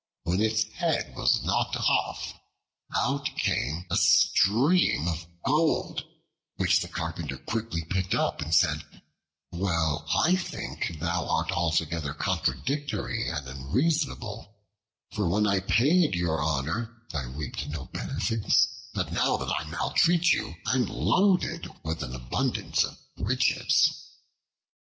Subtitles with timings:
[0.23, 2.33] When its head was knocked off,
[2.91, 6.03] out came a stream of gold,
[6.55, 8.81] which the Carpenter quickly picked up and said,
[9.51, 14.55] "Well, I think thou art altogether contradictory and unreasonable;
[15.11, 20.31] for when I paid you honor, I reaped no benefits: but now that I maltreat
[20.33, 24.03] you I am loaded with an abundance of riches."